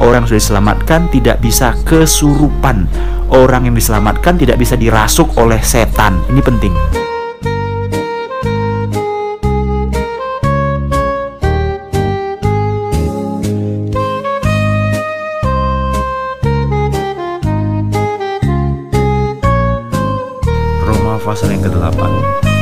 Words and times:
orang 0.00 0.24
sudah 0.24 0.40
diselamatkan 0.40 1.12
tidak 1.12 1.38
bisa 1.44 1.76
kesurupan. 1.84 2.88
Orang 3.30 3.68
yang 3.68 3.76
diselamatkan 3.78 4.34
tidak 4.40 4.58
bisa 4.58 4.74
dirasuk 4.74 5.38
oleh 5.38 5.60
setan. 5.62 6.18
Ini 6.26 6.42
penting. 6.42 6.74
Roma 20.82 21.22
pasal 21.22 21.54
yang 21.54 21.62
ke-8 21.62 22.00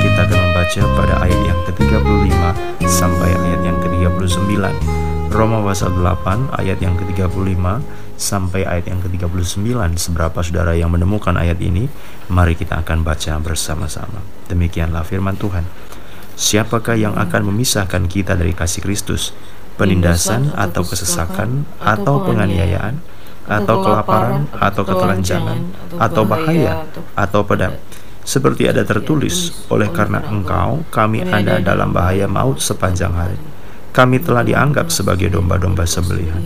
kita 0.04 0.20
akan 0.28 0.38
membaca 0.38 0.80
pada 1.00 1.14
ayat 1.24 1.40
yang 1.48 1.58
ke-35 1.64 2.36
sampai 2.84 3.30
ayat 3.32 3.60
yang 3.64 3.76
ke-39 3.80 5.17
Roma 5.28 5.60
pasal 5.60 5.92
8 5.92 6.56
ayat 6.56 6.80
yang 6.80 6.96
ke-35 6.96 7.60
sampai 8.16 8.64
ayat 8.64 8.88
yang 8.88 9.04
ke-39 9.04 9.68
Seberapa 10.00 10.40
saudara 10.40 10.72
yang 10.72 10.88
menemukan 10.88 11.36
ayat 11.36 11.60
ini 11.60 11.84
Mari 12.32 12.56
kita 12.56 12.80
akan 12.80 13.04
baca 13.04 13.36
bersama-sama. 13.36 14.24
Demikianlah 14.48 15.04
firman 15.04 15.36
Tuhan. 15.36 15.68
Siapakah 16.32 16.96
yang 16.96 17.14
akan 17.18 17.50
memisahkan 17.52 18.08
kita 18.08 18.40
dari 18.40 18.56
kasih 18.56 18.80
Kristus? 18.80 19.36
Penindasan 19.76 20.54
atau 20.56 20.82
kesesakan 20.82 21.68
atau 21.78 22.24
penganiayaan 22.24 22.98
atau 23.48 23.80
kelaparan 23.80 24.44
atau 24.52 24.82
ketelanjangan 24.84 25.58
atau 25.96 26.22
bahaya 26.28 26.84
atau 27.16 27.42
pedang. 27.42 27.76
seperti 28.28 28.68
ada 28.68 28.84
tertulis, 28.84 29.64
oleh 29.72 29.88
karena 29.88 30.20
engkau 30.28 30.84
kami 30.92 31.24
ada 31.24 31.64
dalam 31.64 31.96
bahaya 31.96 32.28
maut 32.28 32.60
sepanjang 32.60 33.16
hari. 33.16 33.40
Kami 33.90 34.20
telah 34.22 34.44
dianggap 34.44 34.92
sebagai 34.92 35.32
domba-domba 35.32 35.88
sembelihan. 35.88 36.44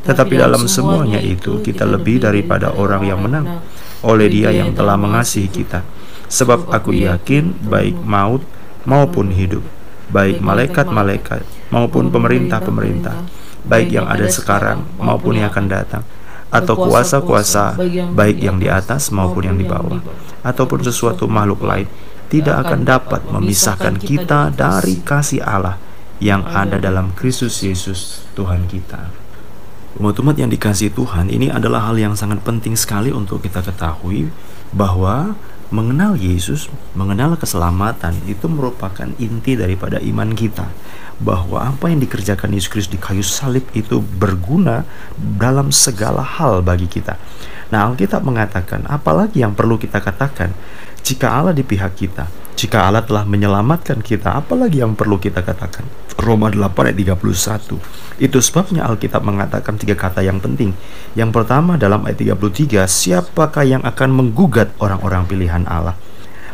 Tetapi 0.00 0.34
dalam 0.40 0.64
semuanya 0.64 1.20
itu 1.20 1.60
kita 1.60 1.84
lebih 1.84 2.24
daripada 2.24 2.72
orang 2.72 3.04
yang 3.04 3.20
menang 3.20 3.60
oleh 4.00 4.32
dia 4.32 4.48
yang 4.48 4.72
telah 4.72 4.96
mengasihi 4.96 5.48
kita. 5.48 5.84
Sebab 6.30 6.72
aku 6.72 6.94
yakin 6.94 7.52
baik 7.68 8.00
maut 8.00 8.40
maupun 8.88 9.34
hidup, 9.34 9.60
baik 10.08 10.40
malaikat-malaikat 10.40 11.44
maupun 11.68 12.08
pemerintah-pemerintah, 12.08 13.28
baik 13.66 13.92
yang 13.92 14.06
ada 14.08 14.24
sekarang 14.30 14.86
maupun 14.96 15.36
yang 15.36 15.52
akan 15.52 15.66
datang, 15.68 16.02
atau 16.48 16.74
kuasa-kuasa 16.74 17.76
baik 18.14 18.40
yang 18.40 18.56
di 18.56 18.72
atas 18.72 19.12
maupun 19.12 19.52
yang 19.52 19.58
di 19.58 19.66
bawah. 19.68 20.00
ataupun 20.40 20.80
sesuatu 20.80 21.28
makhluk 21.28 21.60
lain 21.68 21.84
tidak 22.32 22.64
akan 22.64 22.80
dapat 22.86 23.20
memisahkan 23.28 24.00
kita 24.00 24.48
dari 24.54 25.04
kasih 25.04 25.44
Allah 25.44 25.76
yang 26.20 26.44
ada 26.44 26.76
dalam 26.76 27.16
Kristus 27.16 27.64
Yesus 27.64 28.28
Tuhan 28.36 28.68
kita. 28.68 29.08
Umat-umat 29.96 30.36
yang 30.38 30.52
dikasih 30.52 30.94
Tuhan 30.94 31.32
ini 31.32 31.50
adalah 31.50 31.90
hal 31.90 31.98
yang 31.98 32.14
sangat 32.14 32.44
penting 32.46 32.78
sekali 32.78 33.10
untuk 33.10 33.42
kita 33.42 33.64
ketahui 33.64 34.30
bahwa 34.70 35.34
mengenal 35.72 36.14
Yesus, 36.14 36.70
mengenal 36.94 37.34
keselamatan 37.40 38.14
itu 38.28 38.46
merupakan 38.46 39.08
inti 39.18 39.58
daripada 39.58 39.98
iman 39.98 40.30
kita 40.36 40.68
bahwa 41.20 41.72
apa 41.72 41.92
yang 41.92 42.00
dikerjakan 42.02 42.52
Yesus 42.52 42.70
Kristus 42.70 42.92
di 42.94 43.00
kayu 43.00 43.24
salib 43.24 43.64
itu 43.76 44.00
berguna 44.00 44.88
dalam 45.16 45.70
segala 45.70 46.24
hal 46.24 46.60
bagi 46.60 46.88
kita. 46.88 47.16
Nah, 47.70 47.86
Alkitab 47.86 48.26
mengatakan, 48.26 48.82
apalagi 48.90 49.40
yang 49.46 49.54
perlu 49.54 49.78
kita 49.78 50.02
katakan 50.02 50.50
jika 51.06 51.30
Allah 51.30 51.54
di 51.54 51.62
pihak 51.62 51.94
kita, 51.94 52.26
jika 52.60 52.84
Allah 52.84 53.00
telah 53.00 53.24
menyelamatkan 53.24 54.04
kita, 54.04 54.36
apalagi 54.36 54.84
yang 54.84 54.92
perlu 54.92 55.16
kita 55.16 55.40
katakan? 55.40 55.80
Roma 56.20 56.52
8 56.52 56.92
ayat 56.92 57.16
31. 57.16 57.80
Itu 58.20 58.38
sebabnya 58.44 58.84
Alkitab 58.84 59.24
mengatakan 59.24 59.80
tiga 59.80 59.96
kata 59.96 60.20
yang 60.20 60.44
penting. 60.44 60.76
Yang 61.16 61.40
pertama 61.40 61.80
dalam 61.80 62.04
ayat 62.04 62.20
33, 62.20 62.84
siapakah 62.84 63.64
yang 63.64 63.80
akan 63.80 64.12
menggugat 64.12 64.76
orang-orang 64.76 65.24
pilihan 65.24 65.64
Allah? 65.64 65.96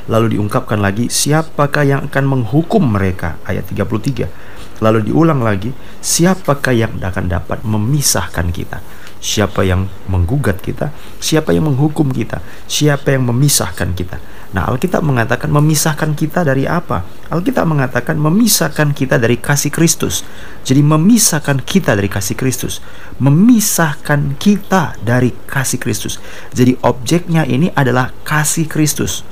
Lalu 0.07 0.39
diungkapkan 0.39 0.79
lagi, 0.79 1.11
siapakah 1.11 1.83
yang 1.83 2.01
akan 2.07 2.25
menghukum 2.39 2.87
mereka? 2.87 3.43
Ayat 3.43 3.67
33. 3.67 4.31
Lalu 4.79 5.11
diulang 5.11 5.43
lagi, 5.43 5.75
siapakah 5.99 6.71
yang 6.71 7.03
akan 7.03 7.27
dapat 7.27 7.67
memisahkan 7.67 8.47
kita? 8.55 8.79
Siapa 9.27 9.67
yang 9.67 9.91
menggugat 10.07 10.63
kita? 10.63 10.95
Siapa 11.19 11.51
yang 11.51 11.67
menghukum 11.67 12.15
kita? 12.15 12.39
Siapa 12.71 13.11
yang 13.11 13.27
memisahkan 13.27 13.91
kita? 13.91 14.23
Nah, 14.55 14.71
Alkitab 14.71 15.03
mengatakan 15.03 15.51
memisahkan 15.51 16.15
kita 16.15 16.47
dari 16.47 16.63
apa? 16.63 17.03
Alkitab 17.27 17.67
mengatakan 17.67 18.23
memisahkan 18.23 18.95
kita 18.95 19.19
dari 19.19 19.43
kasih 19.43 19.75
Kristus. 19.75 20.23
Jadi 20.63 20.79
memisahkan 20.79 21.59
kita 21.59 21.99
dari 21.99 22.07
kasih 22.07 22.39
Kristus. 22.39 22.79
Memisahkan 23.19 24.39
kita 24.39 24.95
dari 25.03 25.35
kasih 25.51 25.83
Kristus. 25.83 26.23
Jadi 26.55 26.79
objeknya 26.87 27.43
ini 27.43 27.75
adalah 27.75 28.15
kasih 28.23 28.71
Kristus. 28.71 29.27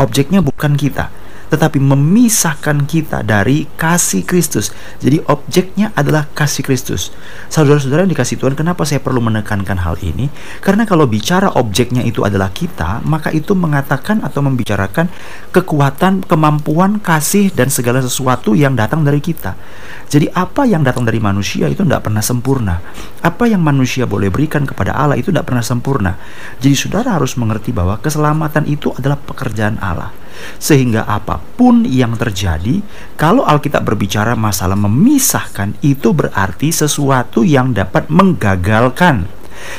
Objeknya 0.00 0.40
bukan 0.40 0.72
kita 0.72 1.12
tetapi 1.54 1.78
memisahkan 1.78 2.82
kita 2.82 3.22
dari 3.22 3.70
kasih 3.78 4.26
Kristus. 4.26 4.74
Jadi 4.98 5.22
objeknya 5.30 5.94
adalah 5.94 6.26
kasih 6.34 6.66
Kristus. 6.66 7.14
Saudara-saudara 7.46 8.02
yang 8.02 8.10
dikasih 8.10 8.42
Tuhan, 8.42 8.58
kenapa 8.58 8.82
saya 8.82 8.98
perlu 8.98 9.22
menekankan 9.22 9.78
hal 9.78 9.94
ini? 10.02 10.26
Karena 10.58 10.82
kalau 10.82 11.06
bicara 11.06 11.54
objeknya 11.54 12.02
itu 12.02 12.26
adalah 12.26 12.50
kita, 12.50 13.06
maka 13.06 13.30
itu 13.30 13.54
mengatakan 13.54 14.26
atau 14.26 14.42
membicarakan 14.42 15.06
kekuatan, 15.54 16.26
kemampuan, 16.26 16.98
kasih 16.98 17.54
dan 17.54 17.70
segala 17.70 18.02
sesuatu 18.02 18.58
yang 18.58 18.74
datang 18.74 19.06
dari 19.06 19.22
kita. 19.22 19.54
Jadi 20.10 20.26
apa 20.34 20.66
yang 20.66 20.82
datang 20.82 21.06
dari 21.06 21.22
manusia 21.22 21.70
itu 21.70 21.86
tidak 21.86 22.10
pernah 22.10 22.20
sempurna. 22.20 22.82
Apa 23.22 23.46
yang 23.46 23.62
manusia 23.62 24.10
boleh 24.10 24.26
berikan 24.26 24.66
kepada 24.66 24.90
Allah 24.90 25.14
itu 25.14 25.30
tidak 25.30 25.46
pernah 25.46 25.62
sempurna. 25.62 26.18
Jadi 26.58 26.74
saudara 26.74 27.14
harus 27.14 27.38
mengerti 27.38 27.70
bahwa 27.70 28.02
keselamatan 28.02 28.66
itu 28.66 28.90
adalah 28.90 29.14
pekerjaan 29.22 29.78
Allah. 29.78 30.23
Sehingga 30.58 31.06
apa 31.06 31.40
pun 31.54 31.84
yang 31.86 32.18
terjadi, 32.18 32.80
kalau 33.14 33.44
Alkitab 33.46 33.84
berbicara 33.84 34.34
masalah 34.34 34.78
memisahkan, 34.78 35.78
itu 35.84 36.10
berarti 36.10 36.70
sesuatu 36.70 37.42
yang 37.42 37.74
dapat 37.74 38.08
menggagalkan, 38.08 39.28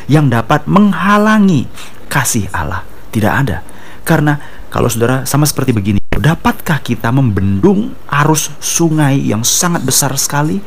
yang 0.08 0.32
dapat 0.32 0.68
menghalangi 0.68 1.68
kasih 2.08 2.48
Allah. 2.56 2.84
Tidak 3.12 3.32
ada. 3.32 3.64
Karena 4.06 4.38
kalau 4.70 4.92
saudara 4.92 5.24
sama 5.24 5.48
seperti 5.48 5.72
begini, 5.72 6.00
dapatkah 6.14 6.84
kita 6.84 7.12
membendung 7.12 7.96
arus 8.12 8.52
sungai 8.60 9.20
yang 9.20 9.44
sangat 9.44 9.84
besar 9.84 10.12
sekali? 10.20 10.60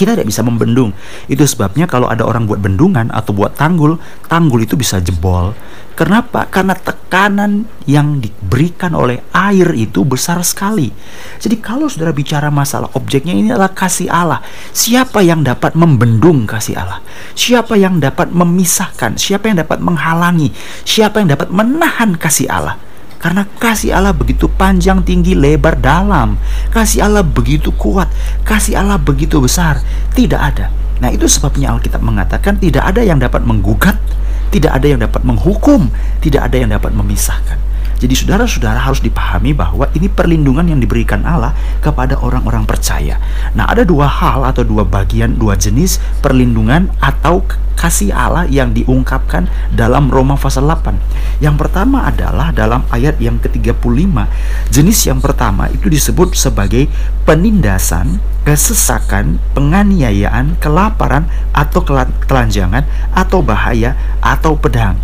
Kita 0.00 0.16
tidak 0.16 0.32
bisa 0.32 0.40
membendung. 0.40 0.96
Itu 1.28 1.44
sebabnya 1.44 1.84
kalau 1.84 2.08
ada 2.08 2.24
orang 2.24 2.48
buat 2.48 2.56
bendungan 2.56 3.12
atau 3.12 3.36
buat 3.36 3.52
tanggul, 3.52 4.00
tanggul 4.32 4.64
itu 4.64 4.72
bisa 4.72 4.96
jebol. 4.96 5.52
Kenapa? 5.92 6.48
Karena 6.48 6.72
tekanan 6.72 7.68
yang 7.84 8.24
diberikan 8.24 8.96
oleh 8.96 9.20
air 9.36 9.68
itu 9.76 10.00
besar 10.08 10.40
sekali. 10.40 10.88
Jadi 11.36 11.60
kalau 11.60 11.92
saudara 11.92 12.16
bicara 12.16 12.48
masalah 12.48 12.88
objeknya 12.96 13.36
ini 13.36 13.52
adalah 13.52 13.76
kasih 13.76 14.08
Allah. 14.08 14.40
Siapa 14.72 15.20
yang 15.20 15.44
dapat 15.44 15.76
membendung 15.76 16.48
kasih 16.48 16.80
Allah? 16.80 17.04
Siapa 17.36 17.76
yang 17.76 18.00
dapat 18.00 18.32
memisahkan? 18.32 19.20
Siapa 19.20 19.52
yang 19.52 19.60
dapat 19.60 19.84
menghalangi? 19.84 20.48
Siapa 20.88 21.20
yang 21.20 21.36
dapat 21.36 21.52
menahan 21.52 22.16
kasih 22.16 22.48
Allah? 22.48 22.80
Karena 23.20 23.44
kasih 23.60 23.92
Allah 23.92 24.16
begitu 24.16 24.48
panjang, 24.48 25.04
tinggi, 25.04 25.36
lebar, 25.36 25.76
dalam. 25.76 26.40
Kasih 26.72 27.04
Allah 27.04 27.20
begitu 27.20 27.68
kuat. 27.76 28.08
Kasih 28.48 28.80
Allah 28.80 28.96
begitu 28.96 29.38
besar. 29.44 29.84
Tidak 30.16 30.40
ada. 30.40 30.72
Nah 31.04 31.12
itu 31.12 31.28
sebabnya 31.28 31.76
Alkitab 31.76 32.00
mengatakan 32.00 32.56
tidak 32.56 32.84
ada 32.84 33.04
yang 33.04 33.20
dapat 33.20 33.44
menggugat, 33.44 33.96
tidak 34.52 34.72
ada 34.76 34.86
yang 34.88 35.00
dapat 35.00 35.20
menghukum, 35.24 35.92
tidak 36.24 36.48
ada 36.48 36.56
yang 36.60 36.70
dapat 36.72 36.92
memisahkan. 36.96 37.69
Jadi 38.00 38.16
saudara-saudara 38.16 38.80
harus 38.80 39.04
dipahami 39.04 39.52
bahwa 39.52 39.84
ini 39.92 40.08
perlindungan 40.08 40.72
yang 40.72 40.80
diberikan 40.80 41.20
Allah 41.28 41.52
kepada 41.84 42.16
orang-orang 42.16 42.64
percaya. 42.64 43.20
Nah, 43.52 43.68
ada 43.68 43.84
dua 43.84 44.08
hal 44.08 44.48
atau 44.48 44.64
dua 44.64 44.88
bagian, 44.88 45.36
dua 45.36 45.60
jenis 45.60 46.00
perlindungan 46.24 46.88
atau 47.04 47.44
kasih 47.80 48.12
Allah 48.12 48.44
yang 48.44 48.76
diungkapkan 48.76 49.48
dalam 49.72 50.12
Roma 50.12 50.36
pasal 50.36 50.68
8. 50.68 51.40
Yang 51.40 51.56
pertama 51.56 52.04
adalah 52.04 52.52
dalam 52.52 52.84
ayat 52.92 53.16
yang 53.16 53.40
ke-35. 53.40 54.28
Jenis 54.68 54.98
yang 55.08 55.24
pertama 55.24 55.72
itu 55.72 55.88
disebut 55.88 56.36
sebagai 56.36 56.92
penindasan, 57.24 58.20
kesesakan, 58.44 59.40
penganiayaan, 59.56 60.60
kelaparan 60.60 61.28
atau 61.56 61.80
kelanjangan 62.28 62.84
atau 63.16 63.40
bahaya 63.40 63.96
atau 64.20 64.60
pedang. 64.60 65.00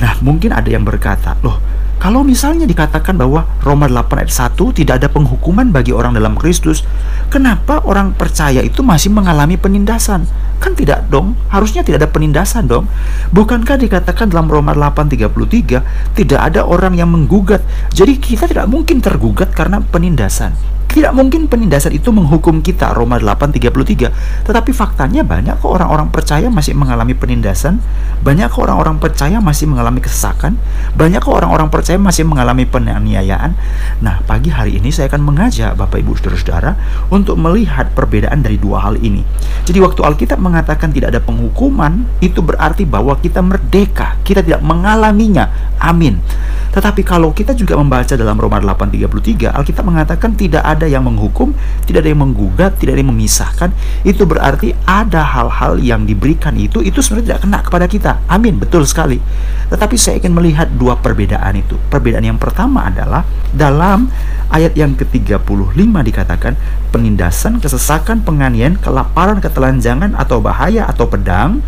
Nah, 0.00 0.16
mungkin 0.24 0.56
ada 0.56 0.72
yang 0.72 0.88
berkata, 0.88 1.36
"Loh, 1.44 1.60
kalau 2.06 2.22
misalnya 2.22 2.70
dikatakan 2.70 3.18
bahwa 3.18 3.50
Roma 3.66 3.90
8 3.90 4.22
ayat 4.22 4.30
1 4.30 4.78
tidak 4.78 5.02
ada 5.02 5.10
penghukuman 5.10 5.74
bagi 5.74 5.90
orang 5.90 6.14
dalam 6.14 6.38
Kristus, 6.38 6.86
kenapa 7.34 7.82
orang 7.82 8.14
percaya 8.14 8.62
itu 8.62 8.86
masih 8.86 9.10
mengalami 9.10 9.58
penindasan? 9.58 10.22
Kan 10.62 10.78
tidak 10.78 11.10
dong, 11.10 11.34
harusnya 11.50 11.82
tidak 11.82 12.06
ada 12.06 12.10
penindasan 12.14 12.70
dong. 12.70 12.86
Bukankah 13.34 13.82
dikatakan 13.82 14.30
dalam 14.30 14.46
Roma 14.46 14.70
8:33 14.70 15.82
tidak 16.14 16.38
ada 16.46 16.62
orang 16.62 16.94
yang 16.94 17.10
menggugat. 17.10 17.66
Jadi 17.90 18.22
kita 18.22 18.46
tidak 18.46 18.70
mungkin 18.70 19.02
tergugat 19.02 19.50
karena 19.50 19.82
penindasan. 19.82 20.75
Tidak 20.96 21.12
mungkin 21.12 21.44
penindasan 21.44 21.92
itu 21.92 22.08
menghukum 22.08 22.64
kita 22.64 22.96
Roma 22.96 23.20
8:33. 23.20 24.08
Tetapi 24.48 24.72
faktanya 24.72 25.20
banyak 25.28 25.60
kok 25.60 25.68
orang-orang 25.68 26.08
percaya 26.08 26.48
masih 26.48 26.72
mengalami 26.72 27.12
penindasan, 27.12 27.84
banyak 28.24 28.48
kok 28.48 28.64
orang-orang 28.64 28.96
percaya 28.96 29.36
masih 29.36 29.68
mengalami 29.68 30.00
kesesakan, 30.00 30.56
banyak 30.96 31.20
kok 31.20 31.36
orang-orang 31.36 31.68
percaya 31.68 32.00
masih 32.00 32.24
mengalami 32.24 32.64
penganiayaan. 32.64 33.52
Nah, 34.00 34.24
pagi 34.24 34.48
hari 34.48 34.80
ini 34.80 34.88
saya 34.88 35.12
akan 35.12 35.20
mengajak 35.20 35.76
Bapak 35.76 36.00
Ibu 36.00 36.16
Saudara-saudara 36.16 36.80
untuk 37.12 37.36
melihat 37.36 37.92
perbedaan 37.92 38.40
dari 38.40 38.56
dua 38.56 38.88
hal 38.88 38.96
ini. 38.96 39.20
Jadi 39.68 39.76
waktu 39.84 40.00
Alkitab 40.00 40.40
mengatakan 40.40 40.96
tidak 40.96 41.12
ada 41.12 41.20
penghukuman, 41.20 42.08
itu 42.24 42.40
berarti 42.40 42.88
bahwa 42.88 43.20
kita 43.20 43.44
merdeka, 43.44 44.16
kita 44.24 44.40
tidak 44.40 44.64
mengalaminya. 44.64 45.76
Amin. 45.76 46.24
Tetapi 46.72 47.04
kalau 47.04 47.32
kita 47.32 47.52
juga 47.56 47.76
membaca 47.76 48.16
dalam 48.16 48.36
Roma 48.36 48.60
8:33, 48.60 49.52
Alkitab 49.52 49.84
mengatakan 49.84 50.32
tidak 50.36 50.64
ada 50.86 50.94
yang 50.94 51.04
menghukum, 51.04 51.50
tidak 51.82 52.06
ada 52.06 52.10
yang 52.14 52.22
menggugat, 52.22 52.78
tidak 52.78 52.94
ada 52.94 53.00
yang 53.02 53.10
memisahkan. 53.10 53.70
Itu 54.06 54.22
berarti 54.24 54.70
ada 54.86 55.26
hal-hal 55.26 55.82
yang 55.82 56.06
diberikan 56.06 56.54
itu 56.54 56.78
itu 56.86 57.02
sebenarnya 57.02 57.26
tidak 57.34 57.40
kena 57.42 57.58
kepada 57.66 57.86
kita. 57.90 58.12
Amin, 58.30 58.62
betul 58.62 58.86
sekali. 58.86 59.18
Tetapi 59.66 59.98
saya 59.98 60.22
ingin 60.22 60.32
melihat 60.32 60.70
dua 60.70 60.94
perbedaan 60.94 61.58
itu. 61.58 61.74
Perbedaan 61.90 62.22
yang 62.22 62.38
pertama 62.38 62.86
adalah 62.86 63.26
dalam 63.50 64.06
ayat 64.54 64.78
yang 64.78 64.94
ke-35 64.94 65.74
dikatakan 65.82 66.54
penindasan, 66.94 67.58
kesesakan, 67.58 68.22
penganiayaan, 68.22 68.78
kelaparan, 68.78 69.42
ketelanjangan 69.42 70.14
atau 70.14 70.38
bahaya 70.38 70.86
atau 70.86 71.10
pedang. 71.10 71.60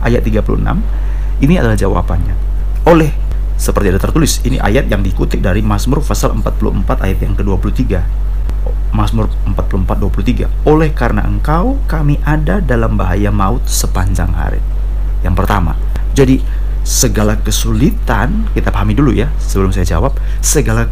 Ayat 0.00 0.24
36 0.24 0.80
ini 1.44 1.60
adalah 1.60 1.76
jawabannya. 1.76 2.32
Oleh 2.88 3.12
seperti 3.60 3.92
ada 3.92 4.00
tertulis, 4.00 4.40
ini 4.48 4.56
ayat 4.56 4.88
yang 4.88 5.04
dikutip 5.04 5.36
dari 5.44 5.60
Mazmur 5.60 6.00
pasal 6.00 6.32
44 6.32 7.04
ayat 7.04 7.20
yang 7.20 7.36
ke-23. 7.36 8.00
Mazmur 8.90 9.30
44 9.46 10.02
23. 10.02 10.66
Oleh 10.66 10.90
karena 10.90 11.22
engkau 11.22 11.78
kami 11.86 12.18
ada 12.26 12.58
dalam 12.58 12.98
bahaya 12.98 13.30
maut 13.30 13.62
sepanjang 13.66 14.34
hari. 14.34 14.58
Yang 15.22 15.34
pertama. 15.44 15.78
Jadi 16.16 16.42
segala 16.82 17.38
kesulitan 17.38 18.50
kita 18.50 18.72
pahami 18.74 18.96
dulu 18.96 19.14
ya 19.14 19.30
sebelum 19.38 19.70
saya 19.70 19.86
jawab, 19.86 20.18
segala 20.42 20.90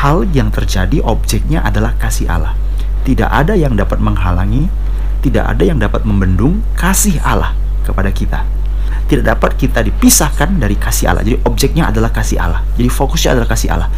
hal 0.00 0.24
yang 0.32 0.48
terjadi 0.48 1.04
objeknya 1.04 1.60
adalah 1.60 1.92
kasih 2.00 2.30
Allah. 2.30 2.56
Tidak 3.04 3.28
ada 3.28 3.52
yang 3.52 3.76
dapat 3.76 4.00
menghalangi, 4.00 4.72
tidak 5.20 5.44
ada 5.44 5.62
yang 5.62 5.76
dapat 5.76 6.08
membendung 6.08 6.64
kasih 6.80 7.20
Allah 7.20 7.52
kepada 7.84 8.08
kita 8.08 8.64
tidak 9.04 9.36
dapat 9.36 9.52
kita 9.60 9.84
dipisahkan 9.84 10.56
dari 10.56 10.80
kasih 10.80 11.12
Allah. 11.12 11.22
Jadi 11.22 11.36
objeknya 11.44 11.92
adalah 11.92 12.08
kasih 12.08 12.40
Allah. 12.40 12.64
Jadi 12.76 12.88
fokusnya 12.88 13.36
adalah 13.36 13.48
kasih 13.52 13.68
Allah. 13.68 13.88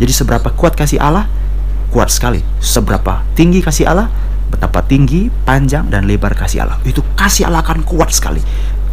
Jadi 0.00 0.12
seberapa 0.12 0.48
kuat 0.56 0.72
kasih 0.72 0.98
Allah? 1.00 1.28
Kuat 1.94 2.10
sekali. 2.10 2.42
Seberapa 2.58 3.22
tinggi 3.38 3.62
kasih 3.62 3.86
Allah? 3.86 4.10
Betapa 4.50 4.82
tinggi, 4.82 5.30
panjang, 5.46 5.86
dan 5.86 6.10
lebar 6.10 6.34
kasih 6.34 6.66
Allah. 6.66 6.82
Itu 6.82 7.06
kasih 7.14 7.46
Allah 7.46 7.62
akan 7.62 7.86
kuat 7.86 8.10
sekali 8.10 8.42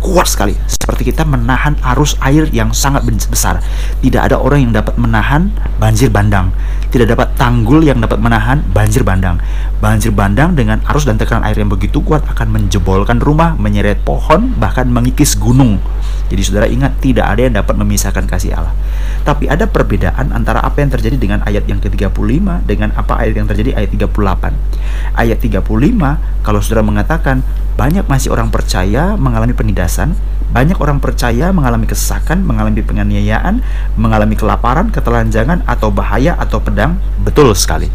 kuat 0.01 0.27
sekali. 0.27 0.57
Seperti 0.65 1.13
kita 1.13 1.23
menahan 1.23 1.77
arus 1.93 2.17
air 2.25 2.49
yang 2.49 2.73
sangat 2.73 3.05
besar. 3.05 3.61
Tidak 4.01 4.17
ada 4.17 4.41
orang 4.41 4.65
yang 4.67 4.73
dapat 4.73 4.97
menahan 4.97 5.53
banjir 5.77 6.09
bandang. 6.09 6.49
Tidak 6.91 7.07
dapat 7.07 7.37
tanggul 7.37 7.85
yang 7.85 8.01
dapat 8.01 8.19
menahan 8.19 8.65
banjir 8.73 9.05
bandang. 9.05 9.39
Banjir 9.79 10.11
bandang 10.11 10.57
dengan 10.57 10.81
arus 10.91 11.07
dan 11.07 11.15
tekanan 11.15 11.47
air 11.47 11.55
yang 11.55 11.71
begitu 11.71 12.03
kuat 12.03 12.25
akan 12.27 12.51
menjebolkan 12.51 13.21
rumah 13.21 13.55
menyeret 13.55 14.01
pohon 14.03 14.51
bahkan 14.57 14.89
mengikis 14.89 15.39
gunung. 15.39 15.79
Jadi 16.27 16.41
saudara 16.43 16.67
ingat 16.67 16.99
tidak 16.99 17.31
ada 17.31 17.41
yang 17.47 17.55
dapat 17.55 17.77
memisahkan 17.79 18.27
kasih 18.27 18.57
Allah. 18.57 18.75
Tapi 19.23 19.47
ada 19.47 19.69
perbedaan 19.69 20.33
antara 20.33 20.59
apa 20.65 20.81
yang 20.83 20.91
terjadi 20.91 21.15
dengan 21.15 21.39
ayat 21.45 21.63
yang 21.69 21.79
ke-35 21.79 22.65
dengan 22.65 22.89
apa 22.97 23.21
ayat 23.21 23.37
yang 23.37 23.47
terjadi 23.47 23.77
ayat 23.77 23.93
38 23.93 24.71
ayat 25.15 25.37
35 25.37 26.43
kalau 26.45 26.59
saudara 26.63 26.83
mengatakan 26.85 27.45
banyak 27.81 28.05
masih 28.05 28.29
orang 28.29 28.53
percaya 28.53 29.17
mengalami 29.17 29.57
penindasan, 29.57 30.13
banyak 30.53 30.77
orang 30.77 31.01
percaya 31.01 31.49
mengalami 31.49 31.89
kesesakan, 31.89 32.45
mengalami 32.45 32.85
penganiayaan, 32.85 33.65
mengalami 33.97 34.37
kelaparan, 34.37 34.93
ketelanjangan, 34.93 35.65
atau 35.65 35.89
bahaya 35.89 36.37
atau 36.37 36.61
pedang. 36.61 37.01
Betul 37.25 37.57
sekali. 37.57 37.89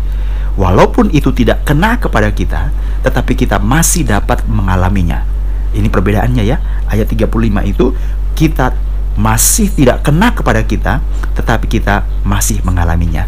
Walaupun 0.59 1.15
itu 1.15 1.31
tidak 1.31 1.63
kena 1.63 2.03
kepada 2.03 2.35
kita, 2.35 2.75
tetapi 3.07 3.39
kita 3.39 3.63
masih 3.63 4.03
dapat 4.03 4.43
mengalaminya. 4.51 5.23
Ini 5.71 5.87
perbedaannya 5.87 6.43
ya. 6.43 6.59
Ayat 6.91 7.07
35 7.07 7.63
itu 7.71 7.95
kita 8.35 8.75
masih 9.15 9.71
tidak 9.71 10.03
kena 10.03 10.35
kepada 10.35 10.67
kita, 10.67 10.99
tetapi 11.39 11.71
kita 11.71 12.03
masih 12.27 12.59
mengalaminya. 12.67 13.23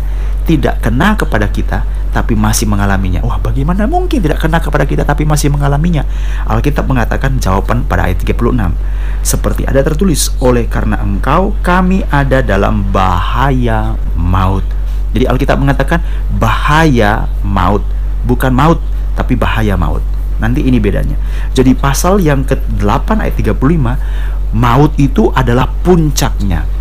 Tidak 0.48 0.80
kena 0.80 1.12
kepada 1.12 1.44
kita, 1.52 1.84
tapi 2.08 2.32
masih 2.32 2.64
mengalaminya. 2.64 3.20
Wah, 3.20 3.36
bagaimana 3.36 3.84
mungkin 3.84 4.24
tidak 4.24 4.40
kena 4.40 4.64
kepada 4.64 4.88
kita 4.88 5.04
tapi 5.04 5.28
masih 5.28 5.52
mengalaminya? 5.52 6.08
Alkitab 6.48 6.88
mengatakan 6.88 7.36
jawaban 7.36 7.84
pada 7.84 8.08
ayat 8.08 8.24
36. 8.24 8.72
Seperti 9.20 9.68
ada 9.68 9.84
tertulis, 9.84 10.32
oleh 10.40 10.64
karena 10.64 11.04
engkau 11.04 11.52
kami 11.60 12.00
ada 12.08 12.40
dalam 12.40 12.80
bahaya 12.88 13.92
maut. 14.16 14.64
Jadi 15.12 15.28
Alkitab 15.28 15.60
mengatakan 15.60 16.00
bahaya 16.40 17.28
maut, 17.44 17.84
bukan 18.24 18.56
maut, 18.56 18.80
tapi 19.12 19.36
bahaya 19.36 19.76
maut. 19.76 20.00
Nanti 20.40 20.64
ini 20.64 20.80
bedanya. 20.80 21.20
Jadi 21.52 21.76
pasal 21.76 22.24
yang 22.24 22.40
ke-8 22.48 23.20
ayat 23.20 23.36
35, 23.36 24.56
maut 24.56 24.96
itu 24.96 25.28
adalah 25.36 25.68
puncaknya 25.84 26.77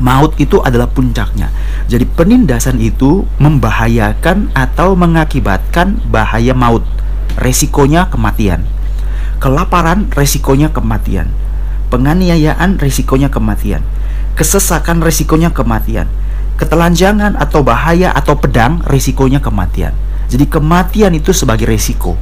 maut 0.00 0.32
itu 0.40 0.60
adalah 0.64 0.88
puncaknya. 0.88 1.52
Jadi 1.88 2.08
penindasan 2.08 2.80
itu 2.80 3.28
membahayakan 3.36 4.54
atau 4.56 4.96
mengakibatkan 4.96 6.00
bahaya 6.08 6.56
maut. 6.56 6.84
Resikonya 7.36 8.08
kematian. 8.08 8.64
Kelaparan 9.42 10.08
resikonya 10.12 10.70
kematian. 10.70 11.28
Penganiayaan 11.92 12.80
resikonya 12.80 13.28
kematian. 13.28 13.84
Kesesakan 14.38 15.04
resikonya 15.04 15.52
kematian. 15.52 16.08
Ketelanjangan 16.56 17.36
atau 17.36 17.60
bahaya 17.66 18.14
atau 18.14 18.38
pedang 18.38 18.80
resikonya 18.86 19.42
kematian. 19.42 19.92
Jadi 20.32 20.48
kematian 20.48 21.12
itu 21.12 21.36
sebagai 21.36 21.68
resiko 21.68 22.16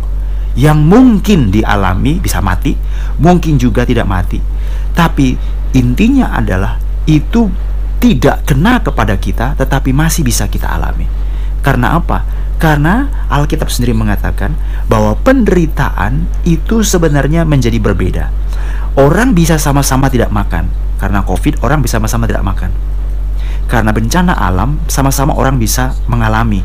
yang 0.59 0.83
mungkin 0.83 1.55
dialami 1.55 2.19
bisa 2.19 2.43
mati, 2.43 2.75
mungkin 3.23 3.55
juga 3.61 3.87
tidak 3.87 4.07
mati. 4.11 4.43
Tapi 4.91 5.39
intinya 5.79 6.35
adalah 6.35 6.90
itu 7.09 7.49
tidak 8.01 8.49
kena 8.49 8.81
kepada 8.81 9.15
kita 9.21 9.55
tetapi 9.55 9.93
masih 9.93 10.25
bisa 10.25 10.49
kita 10.49 10.69
alami. 10.73 11.05
Karena 11.61 11.97
apa? 12.01 12.25
Karena 12.61 13.09
Alkitab 13.29 13.69
sendiri 13.73 13.97
mengatakan 13.97 14.57
bahwa 14.89 15.17
penderitaan 15.21 16.29
itu 16.45 16.85
sebenarnya 16.85 17.45
menjadi 17.45 17.77
berbeda. 17.81 18.33
Orang 18.97 19.33
bisa 19.33 19.57
sama-sama 19.57 20.13
tidak 20.13 20.33
makan. 20.33 20.69
Karena 21.01 21.25
Covid 21.25 21.65
orang 21.65 21.81
bisa 21.81 21.97
sama-sama 21.97 22.29
tidak 22.29 22.45
makan. 22.45 22.73
Karena 23.65 23.97
bencana 23.97 24.37
alam 24.37 24.81
sama-sama 24.89 25.33
orang 25.37 25.57
bisa 25.57 25.97
mengalami 26.05 26.61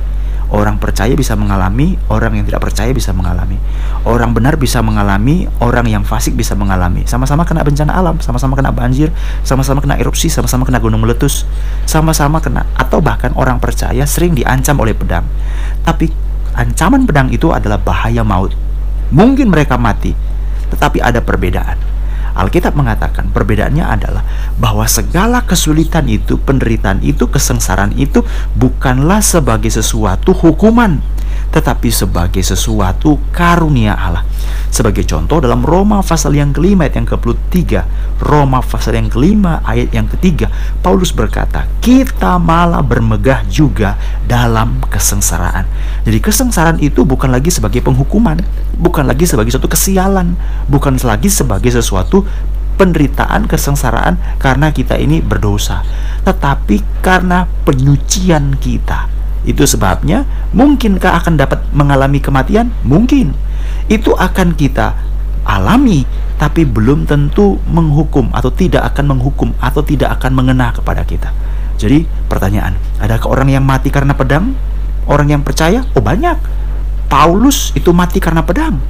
Orang 0.54 0.78
percaya 0.78 1.12
bisa 1.18 1.34
mengalami, 1.34 1.98
orang 2.06 2.38
yang 2.38 2.46
tidak 2.46 2.62
percaya 2.62 2.94
bisa 2.94 3.10
mengalami. 3.12 3.58
Orang 4.06 4.38
benar 4.38 4.62
bisa 4.62 4.80
mengalami, 4.86 5.50
orang 5.58 5.90
yang 5.90 6.04
fasik 6.06 6.38
bisa 6.38 6.54
mengalami. 6.54 7.02
Sama-sama 7.10 7.42
kena 7.50 7.66
bencana 7.66 7.98
alam, 7.98 8.22
sama-sama 8.22 8.54
kena 8.54 8.70
banjir, 8.70 9.10
sama-sama 9.42 9.82
kena 9.82 9.98
erupsi, 9.98 10.30
sama-sama 10.30 10.62
kena 10.62 10.78
gunung 10.78 11.02
meletus, 11.02 11.50
sama-sama 11.90 12.38
kena 12.38 12.70
atau 12.78 13.02
bahkan 13.02 13.34
orang 13.34 13.58
percaya 13.58 14.06
sering 14.06 14.38
diancam 14.38 14.78
oleh 14.78 14.94
pedang. 14.94 15.26
Tapi 15.82 16.14
ancaman 16.54 17.10
pedang 17.10 17.34
itu 17.34 17.50
adalah 17.50 17.82
bahaya 17.82 18.22
maut. 18.22 18.54
Mungkin 19.10 19.50
mereka 19.50 19.82
mati, 19.82 20.14
tetapi 20.70 21.02
ada 21.02 21.22
perbedaan. 21.26 21.78
Alkitab 22.36 22.76
mengatakan 22.76 23.32
perbedaannya 23.32 23.86
adalah 23.88 24.24
bahwa 24.60 24.84
segala 24.86 25.48
kesulitan 25.48 26.12
itu, 26.12 26.36
penderitaan 26.36 27.00
itu, 27.00 27.32
kesengsaraan 27.32 27.96
itu 27.96 28.28
bukanlah 28.60 29.24
sebagai 29.24 29.72
sesuatu 29.72 30.36
hukuman, 30.36 31.00
tetapi 31.52 31.90
sebagai 31.92 32.42
sesuatu 32.42 33.18
karunia 33.34 33.96
Allah. 33.98 34.24
Sebagai 34.70 35.08
contoh 35.08 35.40
dalam 35.40 35.64
Roma 35.64 36.04
pasal 36.04 36.36
yang 36.36 36.52
kelima 36.52 36.84
ayat 36.84 37.00
yang 37.00 37.08
ke-23, 37.08 37.56
Roma 38.20 38.60
pasal 38.60 39.00
yang 39.00 39.08
kelima 39.08 39.64
ayat 39.64 39.96
yang 39.96 40.08
ketiga, 40.12 40.52
Paulus 40.84 41.16
berkata, 41.16 41.64
kita 41.80 42.36
malah 42.36 42.84
bermegah 42.84 43.48
juga 43.48 43.96
dalam 44.28 44.84
kesengsaraan. 44.92 45.64
Jadi 46.04 46.20
kesengsaraan 46.20 46.80
itu 46.84 47.08
bukan 47.08 47.32
lagi 47.32 47.50
sebagai 47.56 47.80
penghukuman, 47.80 48.44
bukan 48.76 49.08
lagi 49.08 49.24
sebagai 49.24 49.56
suatu 49.56 49.72
kesialan, 49.72 50.36
bukan 50.68 51.00
lagi 51.08 51.32
sebagai 51.32 51.72
sesuatu 51.72 52.28
penderitaan, 52.76 53.48
kesengsaraan 53.48 54.20
karena 54.38 54.76
kita 54.76 55.00
ini 55.00 55.24
berdosa, 55.24 55.88
tetapi 56.28 56.84
karena 57.00 57.48
penyucian 57.64 58.60
kita. 58.60 59.08
Itu 59.46 59.70
sebabnya 59.70 60.26
mungkinkah 60.52 61.22
akan 61.24 61.38
dapat 61.38 61.62
mengalami 61.72 62.20
kematian? 62.20 62.74
Mungkin. 62.82 63.32
Itu 63.86 64.18
akan 64.18 64.58
kita 64.58 64.98
alami 65.46 66.04
tapi 66.36 66.66
belum 66.66 67.06
tentu 67.06 67.62
menghukum 67.70 68.34
atau 68.34 68.50
tidak 68.52 68.84
akan 68.92 69.16
menghukum 69.16 69.54
atau 69.62 69.86
tidak 69.86 70.20
akan 70.20 70.36
mengena 70.36 70.74
kepada 70.74 71.06
kita. 71.06 71.32
Jadi 71.78 72.04
pertanyaan, 72.28 72.76
adakah 73.00 73.32
orang 73.40 73.54
yang 73.54 73.64
mati 73.64 73.94
karena 73.94 74.18
pedang? 74.18 74.58
orang 75.06 75.30
yang 75.30 75.42
percaya? 75.46 75.86
Oh 75.94 76.02
banyak. 76.02 76.38
Paulus 77.06 77.72
itu 77.78 77.94
mati 77.94 78.18
karena 78.18 78.42
pedang. 78.42 78.82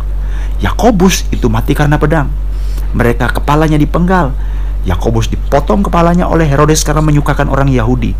Yakobus 0.64 1.28
itu 1.30 1.52
mati 1.52 1.76
karena 1.76 2.00
pedang. 2.00 2.32
Mereka 2.96 3.36
kepalanya 3.42 3.76
dipenggal. 3.76 4.32
Yakobus 4.88 5.28
dipotong 5.28 5.84
kepalanya 5.84 6.30
oleh 6.30 6.48
Herodes 6.48 6.86
karena 6.88 7.04
menyukakan 7.04 7.52
orang 7.52 7.68
Yahudi. 7.68 8.16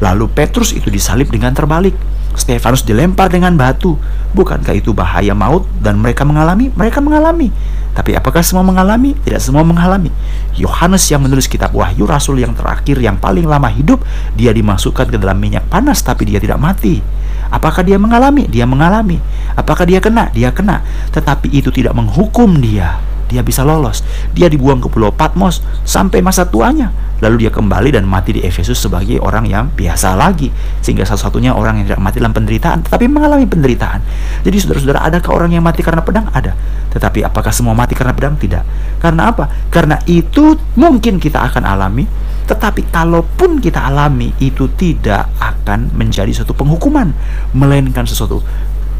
Lalu 0.00 0.28
Petrus 0.28 0.76
itu 0.76 0.92
disalib 0.92 1.32
dengan 1.32 1.56
terbalik. 1.56 1.96
Stefanus 2.36 2.84
dilempar 2.84 3.32
dengan 3.32 3.56
batu. 3.56 3.96
Bukankah 4.36 4.76
itu 4.76 4.92
bahaya 4.92 5.32
maut 5.32 5.64
dan 5.80 5.96
mereka 5.96 6.28
mengalami? 6.28 6.68
Mereka 6.68 7.00
mengalami. 7.00 7.48
Tapi 7.96 8.12
apakah 8.12 8.44
semua 8.44 8.60
mengalami? 8.60 9.16
Tidak 9.16 9.40
semua 9.40 9.64
mengalami. 9.64 10.12
Yohanes 10.52 11.08
yang 11.08 11.24
menulis 11.24 11.48
kitab 11.48 11.72
Wahyu, 11.72 12.04
rasul 12.04 12.36
yang 12.44 12.52
terakhir 12.52 13.00
yang 13.00 13.16
paling 13.16 13.48
lama 13.48 13.72
hidup, 13.72 14.04
dia 14.36 14.52
dimasukkan 14.52 15.08
ke 15.08 15.16
dalam 15.16 15.40
minyak 15.40 15.64
panas 15.72 16.04
tapi 16.04 16.28
dia 16.28 16.36
tidak 16.36 16.60
mati. 16.60 17.00
Apakah 17.48 17.80
dia 17.80 17.96
mengalami? 17.96 18.44
Dia 18.52 18.68
mengalami. 18.68 19.16
Apakah 19.56 19.88
dia 19.88 20.04
kena? 20.04 20.28
Dia 20.36 20.52
kena. 20.52 20.84
Tetapi 21.16 21.48
itu 21.56 21.72
tidak 21.72 21.96
menghukum 21.96 22.60
dia 22.60 23.15
dia 23.26 23.42
bisa 23.42 23.66
lolos. 23.66 24.02
Dia 24.32 24.46
dibuang 24.46 24.78
ke 24.78 24.88
Pulau 24.90 25.10
Patmos 25.10 25.62
sampai 25.82 26.22
masa 26.22 26.46
tuanya. 26.46 26.90
Lalu 27.24 27.48
dia 27.48 27.52
kembali 27.52 27.96
dan 27.96 28.04
mati 28.04 28.36
di 28.36 28.44
Efesus 28.44 28.76
sebagai 28.76 29.16
orang 29.24 29.48
yang 29.48 29.72
biasa 29.72 30.12
lagi. 30.14 30.52
Sehingga 30.84 31.08
satu-satunya 31.08 31.56
orang 31.56 31.80
yang 31.80 31.88
tidak 31.88 32.02
mati 32.04 32.20
dalam 32.20 32.36
penderitaan, 32.36 32.84
tetapi 32.84 33.08
mengalami 33.08 33.48
penderitaan. 33.48 34.04
Jadi 34.44 34.56
saudara-saudara, 34.60 35.00
adakah 35.00 35.32
orang 35.32 35.50
yang 35.56 35.64
mati 35.64 35.80
karena 35.80 36.04
pedang? 36.04 36.28
Ada. 36.28 36.52
Tetapi 36.92 37.24
apakah 37.24 37.52
semua 37.56 37.72
mati 37.72 37.96
karena 37.96 38.12
pedang? 38.12 38.36
Tidak. 38.36 38.64
Karena 39.00 39.32
apa? 39.32 39.48
Karena 39.72 39.96
itu 40.04 40.60
mungkin 40.76 41.16
kita 41.16 41.40
akan 41.40 41.64
alami, 41.64 42.04
tetapi 42.44 42.92
kalaupun 42.92 43.64
kita 43.64 43.80
alami, 43.80 44.36
itu 44.38 44.68
tidak 44.76 45.32
akan 45.40 45.96
menjadi 45.96 46.30
suatu 46.36 46.52
penghukuman, 46.52 47.16
melainkan 47.56 48.04
sesuatu 48.04 48.44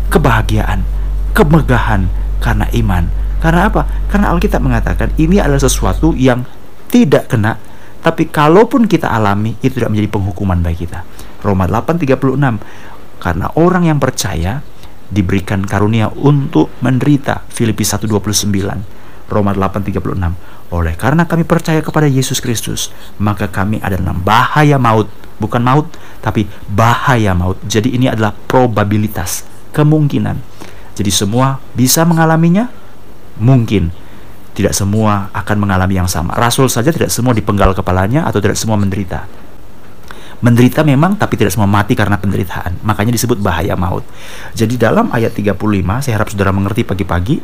kebahagiaan, 0.08 0.88
kemegahan 1.36 2.08
karena 2.40 2.64
iman 2.72 3.25
karena 3.46 3.70
apa? 3.70 3.86
Karena 4.10 4.34
Alkitab 4.34 4.58
mengatakan 4.58 5.14
ini 5.22 5.38
adalah 5.38 5.62
sesuatu 5.62 6.10
yang 6.18 6.42
tidak 6.90 7.30
kena, 7.30 7.54
tapi 8.02 8.26
kalaupun 8.26 8.90
kita 8.90 9.06
alami 9.06 9.54
itu 9.62 9.78
tidak 9.78 9.94
menjadi 9.94 10.10
penghukuman 10.10 10.58
bagi 10.66 10.82
kita. 10.82 11.06
Roma 11.46 11.70
8:36 11.70 12.58
karena 13.22 13.46
orang 13.54 13.86
yang 13.86 14.02
percaya 14.02 14.66
diberikan 15.06 15.62
karunia 15.62 16.10
untuk 16.10 16.74
menderita. 16.82 17.46
Filipi 17.46 17.86
1:29. 17.86 19.30
Roma 19.30 19.54
8:36. 19.54 20.34
Oleh 20.74 20.98
karena 20.98 21.30
kami 21.30 21.46
percaya 21.46 21.78
kepada 21.78 22.10
Yesus 22.10 22.42
Kristus, 22.42 22.90
maka 23.22 23.46
kami 23.46 23.78
ada 23.78 23.94
dalam 23.94 24.18
bahaya 24.26 24.74
maut, 24.82 25.06
bukan 25.38 25.62
maut, 25.62 25.86
tapi 26.18 26.50
bahaya 26.66 27.30
maut. 27.38 27.62
Jadi 27.62 27.94
ini 27.94 28.10
adalah 28.10 28.34
probabilitas, 28.34 29.46
kemungkinan. 29.70 30.34
Jadi 30.98 31.10
semua 31.14 31.62
bisa 31.78 32.02
mengalaminya, 32.02 32.66
mungkin 33.40 33.92
tidak 34.56 34.72
semua 34.72 35.28
akan 35.36 35.56
mengalami 35.60 36.00
yang 36.00 36.08
sama. 36.08 36.32
Rasul 36.32 36.72
saja 36.72 36.88
tidak 36.88 37.12
semua 37.12 37.36
dipenggal 37.36 37.76
kepalanya 37.76 38.24
atau 38.24 38.40
tidak 38.40 38.56
semua 38.56 38.80
menderita. 38.80 39.28
Menderita 40.40 40.84
memang 40.84 41.16
tapi 41.16 41.36
tidak 41.36 41.52
semua 41.52 41.68
mati 41.68 41.92
karena 41.92 42.16
penderitaan. 42.16 42.80
Makanya 42.84 43.12
disebut 43.12 43.40
bahaya 43.40 43.76
maut. 43.76 44.04
Jadi 44.56 44.80
dalam 44.80 45.12
ayat 45.12 45.32
35 45.32 45.56
saya 46.04 46.14
harap 46.16 46.28
saudara 46.32 46.52
mengerti 46.52 46.84
pagi-pagi 46.88 47.40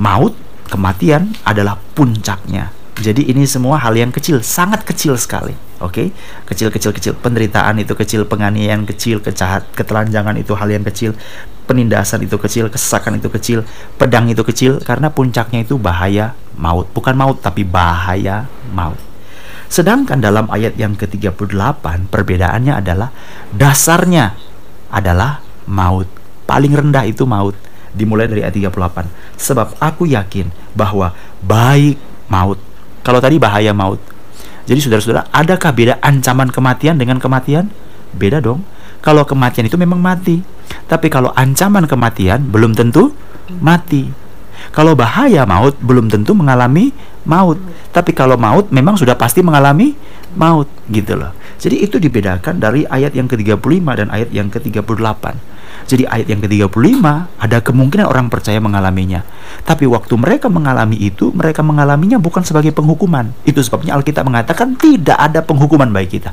maut 0.00 0.36
kematian 0.68 1.32
adalah 1.48 1.76
puncaknya. 1.76 2.72
Jadi 3.00 3.32
ini 3.32 3.48
semua 3.48 3.80
hal 3.80 3.96
yang 3.96 4.12
kecil, 4.12 4.44
sangat 4.44 4.84
kecil 4.84 5.16
sekali. 5.16 5.69
Oke, 5.80 6.12
okay? 6.12 6.16
kecil-kecil 6.44 6.92
kecil 6.92 7.12
penderitaan 7.16 7.80
itu 7.80 7.96
kecil, 7.96 8.28
penganiayaan 8.28 8.84
kecil, 8.84 9.24
kecahat, 9.24 9.64
ketelanjangan 9.72 10.36
itu 10.36 10.52
hal 10.52 10.68
yang 10.68 10.84
kecil, 10.84 11.16
penindasan 11.64 12.20
itu 12.26 12.36
kecil, 12.36 12.68
kesesakan 12.68 13.16
itu 13.16 13.32
kecil, 13.32 13.58
pedang 13.96 14.28
itu 14.28 14.44
kecil 14.44 14.76
karena 14.84 15.08
puncaknya 15.08 15.64
itu 15.64 15.80
bahaya 15.80 16.36
maut, 16.60 16.84
bukan 16.92 17.16
maut 17.16 17.40
tapi 17.40 17.64
bahaya 17.64 18.44
maut. 18.76 19.00
Sedangkan 19.70 20.18
dalam 20.18 20.50
ayat 20.50 20.74
yang 20.74 20.98
ke-38 20.98 22.10
perbedaannya 22.10 22.74
adalah 22.74 23.14
dasarnya 23.54 24.34
adalah 24.90 25.38
maut. 25.70 26.10
Paling 26.44 26.74
rendah 26.74 27.06
itu 27.06 27.22
maut 27.22 27.54
dimulai 27.94 28.26
dari 28.26 28.42
ayat 28.42 28.74
38. 28.74 29.06
Sebab 29.38 29.78
aku 29.78 30.10
yakin 30.10 30.50
bahwa 30.74 31.14
baik 31.38 31.96
maut. 32.26 32.58
Kalau 33.06 33.22
tadi 33.22 33.38
bahaya 33.38 33.70
maut. 33.70 34.02
Jadi 34.70 34.86
saudara-saudara, 34.86 35.26
adakah 35.34 35.74
beda 35.74 35.94
ancaman 35.98 36.46
kematian 36.54 36.94
dengan 36.94 37.18
kematian? 37.18 37.66
Beda 38.14 38.38
dong. 38.38 38.62
Kalau 39.02 39.26
kematian 39.26 39.66
itu 39.66 39.74
memang 39.74 39.98
mati, 39.98 40.46
tapi 40.86 41.10
kalau 41.10 41.34
ancaman 41.34 41.90
kematian 41.90 42.46
belum 42.46 42.78
tentu 42.78 43.10
mati. 43.58 44.06
Kalau 44.70 44.94
bahaya 44.94 45.42
maut 45.42 45.74
belum 45.82 46.06
tentu 46.06 46.38
mengalami 46.38 46.94
maut. 47.26 47.58
Tapi 47.90 48.14
kalau 48.14 48.38
maut 48.38 48.70
memang 48.70 48.94
sudah 48.94 49.18
pasti 49.18 49.42
mengalami 49.42 49.98
maut 50.38 50.70
gitu 50.86 51.18
loh. 51.18 51.34
Jadi 51.58 51.82
itu 51.82 51.98
dibedakan 51.98 52.62
dari 52.62 52.86
ayat 52.86 53.16
yang 53.18 53.26
ke-35 53.26 53.84
dan 53.98 54.06
ayat 54.14 54.30
yang 54.30 54.46
ke-38. 54.46 55.49
Jadi 55.90 56.06
ayat 56.06 56.30
yang 56.30 56.38
ke-35 56.38 57.02
ada 57.34 57.58
kemungkinan 57.58 58.06
orang 58.06 58.30
percaya 58.30 58.62
mengalaminya. 58.62 59.26
Tapi 59.66 59.90
waktu 59.90 60.14
mereka 60.14 60.46
mengalami 60.46 60.94
itu, 60.94 61.34
mereka 61.34 61.66
mengalaminya 61.66 62.22
bukan 62.22 62.46
sebagai 62.46 62.70
penghukuman. 62.70 63.34
Itu 63.42 63.58
sebabnya 63.58 63.98
Alkitab 63.98 64.22
mengatakan 64.22 64.78
tidak 64.78 65.18
ada 65.18 65.42
penghukuman 65.42 65.90
bagi 65.90 66.22
kita. 66.22 66.30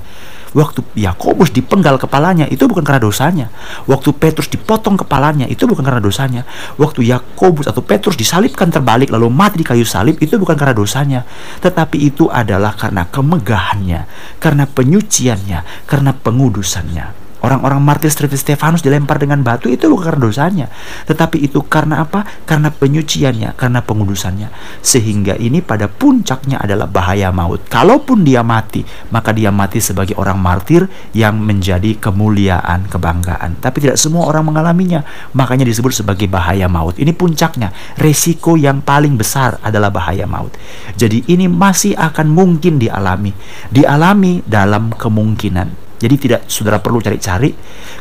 Waktu 0.53 0.85
Yakobus 0.93 1.49
dipenggal 1.49 1.97
kepalanya 1.97 2.45
itu 2.45 2.69
bukan 2.69 2.85
karena 2.85 3.01
dosanya. 3.01 3.49
Waktu 3.89 4.13
Petrus 4.13 4.45
dipotong 4.45 4.93
kepalanya 4.95 5.49
itu 5.49 5.65
bukan 5.65 5.81
karena 5.81 5.99
dosanya. 6.05 6.45
Waktu 6.77 7.09
Yakobus 7.09 7.65
atau 7.65 7.81
Petrus 7.81 8.13
disalibkan 8.13 8.69
terbalik 8.69 9.09
lalu 9.09 9.27
mati 9.27 9.59
di 9.59 9.65
kayu 9.65 9.83
salib 9.83 10.21
itu 10.21 10.37
bukan 10.37 10.53
karena 10.53 10.77
dosanya, 10.77 11.25
tetapi 11.65 11.97
itu 11.97 12.29
adalah 12.29 12.77
karena 12.77 13.09
kemegahannya, 13.09 14.05
karena 14.37 14.69
penyuciannya, 14.69 15.89
karena 15.89 16.13
pengudusannya. 16.13 17.26
Orang-orang 17.37 17.77
martir 17.85 18.09
seperti 18.09 18.33
Stefanus 18.33 18.81
dilempar 18.81 19.21
dengan 19.21 19.45
batu 19.45 19.69
itu 19.69 19.85
bukan 19.85 20.09
karena 20.09 20.21
dosanya, 20.23 20.67
tetapi 21.05 21.45
itu 21.45 21.61
karena 21.69 22.01
apa? 22.01 22.25
Karena 22.49 22.73
penyuciannya, 22.73 23.53
karena 23.53 23.85
pengudusannya. 23.85 24.49
Sehingga 24.81 25.37
ini 25.37 25.61
pada 25.61 25.85
puncaknya 25.85 26.57
adalah 26.57 26.89
bahaya 26.89 27.29
maut. 27.29 27.61
Kalaupun 27.69 28.25
dia 28.25 28.41
mati, 28.41 28.81
maka 29.13 29.35
dia 29.37 29.53
mati 29.53 29.77
sebagai 29.77 30.17
orang 30.17 30.41
martir 30.41 30.89
yang 31.13 31.37
menjadi 31.37 31.93
kemuliaan, 32.01 32.89
kebanggaan. 32.89 33.61
Tapi 33.61 33.85
tidak 33.85 34.01
semua 34.01 34.25
orang 34.25 34.49
mengalaminya, 34.49 35.05
makanya 35.37 35.67
disebut 35.69 35.93
sebagai 35.93 36.25
bahaya 36.25 36.65
maut. 36.65 36.97
Ini 36.97 37.13
puncaknya, 37.13 37.69
resiko 38.01 38.57
yang 38.57 38.81
paling 38.81 39.13
besar 39.13 39.61
adalah 39.61 39.93
bahaya 39.93 40.25
maut. 40.25 40.57
Jadi 40.97 41.29
ini 41.29 41.45
masih 41.45 41.93
akan 41.93 42.33
mungkin 42.33 42.81
dialami, 42.81 43.31
dialami 43.69 44.41
dalam 44.43 44.89
kemungkinan. 44.89 45.86
Jadi 45.97 46.15
tidak 46.17 46.45
saudara 46.45 46.77
perlu 46.77 47.01
cari-cari. 47.01 47.53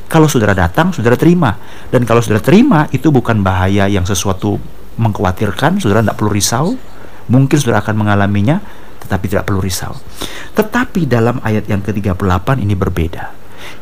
Kalau 0.06 0.28
saudara 0.28 0.52
datang, 0.52 0.92
saudara 0.92 1.16
terima. 1.16 1.56
Dan 1.88 2.04
kalau 2.04 2.20
saudara 2.20 2.44
terima, 2.44 2.84
itu 2.92 3.08
bukan 3.08 3.40
bahaya 3.40 3.88
yang 3.88 4.04
sesuatu 4.04 4.60
mengkhawatirkan. 5.00 5.80
Saudara 5.80 6.04
tidak 6.04 6.16
perlu 6.20 6.32
risau. 6.32 6.76
Mungkin 7.26 7.56
saudara 7.56 7.80
akan 7.82 7.96
mengalaminya, 7.96 8.60
tetapi 9.02 9.32
tidak 9.32 9.48
perlu 9.48 9.64
risau. 9.64 9.96
Tetapi 10.54 11.08
dalam 11.08 11.40
ayat 11.40 11.66
yang 11.66 11.80
ke-38 11.80 12.48
ini 12.60 12.74
berbeda. 12.76 13.24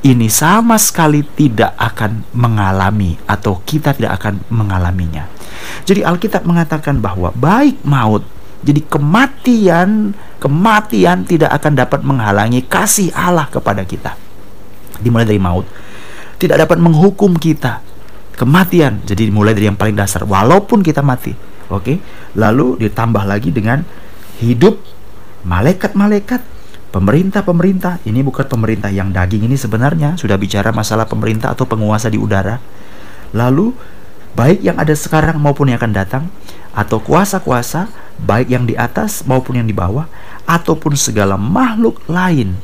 Ini 0.05 0.29
sama 0.33 0.81
sekali 0.81 1.21
tidak 1.25 1.77
akan 1.77 2.37
mengalami 2.37 3.17
atau 3.29 3.61
kita 3.65 3.93
tidak 3.93 4.21
akan 4.21 4.41
mengalaminya. 4.53 5.29
Jadi 5.85 6.05
Alkitab 6.05 6.45
mengatakan 6.45 7.01
bahwa 7.01 7.33
baik 7.33 7.85
maut 7.85 8.25
jadi 8.65 8.81
kematian, 8.89 10.17
kematian 10.41 11.29
tidak 11.29 11.53
akan 11.61 11.73
dapat 11.77 12.01
menghalangi 12.01 12.65
kasih 12.65 13.13
Allah 13.13 13.45
kepada 13.53 13.85
kita. 13.85 14.17
Dimulai 15.05 15.29
dari 15.29 15.37
maut. 15.37 15.69
Tidak 16.41 16.57
dapat 16.57 16.81
menghukum 16.81 17.37
kita. 17.37 17.85
Kematian. 18.35 19.05
Jadi 19.05 19.29
dimulai 19.29 19.53
dari 19.53 19.69
yang 19.69 19.77
paling 19.77 19.95
dasar 19.95 20.25
walaupun 20.25 20.81
kita 20.81 21.05
mati. 21.05 21.37
Oke. 21.69 22.01
Lalu 22.41 22.81
ditambah 22.89 23.29
lagi 23.29 23.53
dengan 23.53 23.85
hidup 24.41 24.81
malaikat-malaikat 25.45 26.41
pemerintah-pemerintah. 26.89 28.01
Ini 28.09 28.25
bukan 28.25 28.49
pemerintah 28.49 28.89
yang 28.89 29.13
daging 29.13 29.45
ini 29.45 29.61
sebenarnya 29.61 30.17
sudah 30.17 30.41
bicara 30.41 30.73
masalah 30.73 31.05
pemerintah 31.05 31.53
atau 31.53 31.69
penguasa 31.69 32.09
di 32.09 32.17
udara. 32.17 32.57
Lalu 33.37 33.77
baik 34.33 34.65
yang 34.65 34.81
ada 34.81 34.97
sekarang 34.97 35.37
maupun 35.37 35.69
yang 35.69 35.77
akan 35.77 35.93
datang 35.93 36.25
atau 36.75 36.99
kuasa-kuasa 36.99 38.04
baik 38.21 38.49
yang 38.53 38.65
di 38.69 38.79
atas 38.79 39.27
maupun 39.27 39.59
yang 39.59 39.69
di 39.69 39.75
bawah 39.75 40.07
ataupun 40.47 40.95
segala 40.95 41.35
makhluk 41.35 42.03
lain 42.07 42.55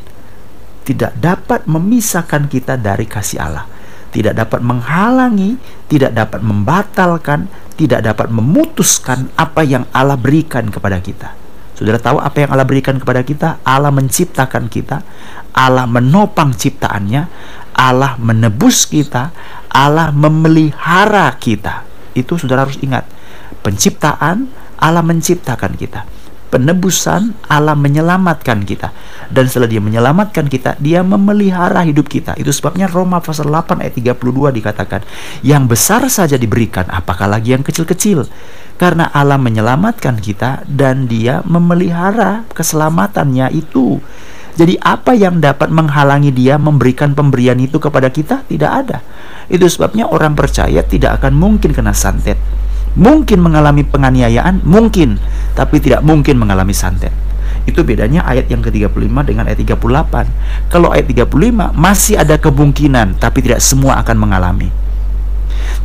tidak 0.87 1.15
dapat 1.19 1.67
memisahkan 1.67 2.47
kita 2.47 2.79
dari 2.79 3.07
kasih 3.07 3.39
Allah 3.43 3.67
tidak 4.11 4.35
dapat 4.37 4.61
menghalangi, 4.61 5.57
tidak 5.87 6.13
dapat 6.15 6.43
membatalkan, 6.43 7.47
tidak 7.79 8.03
dapat 8.03 8.29
memutuskan 8.29 9.31
apa 9.39 9.63
yang 9.63 9.87
Allah 9.95 10.19
berikan 10.19 10.67
kepada 10.69 10.99
kita. 10.99 11.39
Saudara 11.79 11.97
tahu 11.97 12.21
apa 12.21 12.45
yang 12.45 12.51
Allah 12.53 12.69
berikan 12.69 13.01
kepada 13.01 13.25
kita? 13.25 13.63
Allah 13.65 13.89
menciptakan 13.89 14.69
kita, 14.69 15.01
Allah 15.57 15.89
menopang 15.89 16.53
ciptaannya, 16.53 17.23
Allah 17.73 18.21
menebus 18.21 18.85
kita, 18.85 19.33
Allah 19.73 20.13
memelihara 20.13 21.33
kita. 21.41 21.89
Itu 22.13 22.37
saudara 22.37 22.69
harus 22.69 22.77
ingat. 22.85 23.09
Penciptaan, 23.65 24.51
Allah 24.81 25.05
menciptakan 25.05 25.77
kita. 25.77 26.09
Penebusan 26.51 27.47
Allah 27.47 27.79
menyelamatkan 27.79 28.67
kita. 28.67 28.91
Dan 29.31 29.47
setelah 29.47 29.71
dia 29.71 29.79
menyelamatkan 29.79 30.51
kita 30.51 30.75
dia 30.83 31.07
memelihara 31.07 31.87
hidup 31.87 32.11
kita. 32.11 32.35
Itu 32.35 32.51
sebabnya 32.51 32.91
Roma 32.91 33.23
pasal 33.23 33.47
8 33.47 33.79
ayat 33.79 33.95
32 33.95 34.51
dikatakan 34.59 35.07
yang 35.47 35.71
besar 35.71 36.03
saja 36.11 36.35
diberikan 36.35 36.91
apakah 36.91 37.31
lagi 37.31 37.55
yang 37.55 37.63
kecil-kecil? 37.63 38.27
Karena 38.75 39.15
Allah 39.15 39.39
menyelamatkan 39.39 40.19
kita 40.19 40.67
dan 40.67 41.07
dia 41.07 41.45
memelihara 41.47 42.43
keselamatannya 42.51 43.55
itu. 43.55 44.03
Jadi 44.59 44.75
apa 44.83 45.15
yang 45.15 45.39
dapat 45.39 45.71
menghalangi 45.71 46.35
dia 46.35 46.59
memberikan 46.59 47.15
pemberian 47.15 47.63
itu 47.63 47.79
kepada 47.79 48.11
kita? 48.11 48.43
Tidak 48.51 48.67
ada. 48.67 48.99
Itu 49.47 49.71
sebabnya 49.71 50.11
orang 50.11 50.35
percaya 50.35 50.83
tidak 50.83 51.23
akan 51.23 51.39
mungkin 51.39 51.71
kena 51.71 51.95
santet 51.95 52.41
Mungkin 52.99 53.39
mengalami 53.39 53.87
penganiayaan, 53.87 54.67
mungkin, 54.67 55.19
tapi 55.55 55.79
tidak 55.79 56.03
mungkin 56.03 56.39
mengalami 56.39 56.75
santet. 56.75 57.15
Itu 57.69 57.87
bedanya 57.87 58.25
ayat 58.27 58.51
yang 58.51 58.65
ke-35 58.65 59.07
dengan 59.27 59.47
ayat 59.47 59.59
38. 59.63 60.73
Kalau 60.73 60.91
ayat 60.91 61.07
35 61.07 61.71
masih 61.77 62.19
ada 62.19 62.35
kemungkinan, 62.41 63.21
tapi 63.21 63.45
tidak 63.45 63.63
semua 63.63 64.01
akan 64.03 64.17
mengalami. 64.19 64.73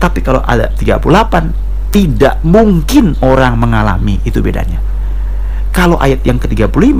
Tapi 0.01 0.19
kalau 0.25 0.41
ayat 0.43 0.73
38 0.79 1.93
tidak 1.93 2.41
mungkin 2.43 3.15
orang 3.21 3.55
mengalami, 3.55 4.19
itu 4.25 4.41
bedanya. 4.41 4.81
Kalau 5.75 5.99
ayat 5.99 6.23
yang 6.23 6.39
ke-35 6.39 6.95